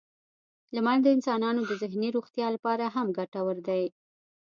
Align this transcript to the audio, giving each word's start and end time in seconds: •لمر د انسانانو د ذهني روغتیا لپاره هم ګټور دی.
•لمر 0.75 0.97
د 1.03 1.07
انسانانو 1.15 1.61
د 1.69 1.71
ذهني 1.81 2.09
روغتیا 2.15 2.47
لپاره 2.55 2.85
هم 2.95 3.07
ګټور 3.17 3.55
دی. 3.67 3.83